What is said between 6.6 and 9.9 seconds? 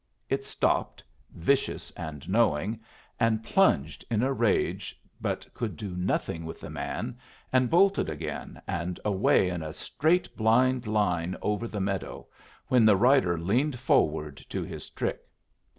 man, and bolted again, and away in a